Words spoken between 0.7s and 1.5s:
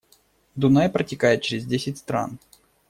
протекает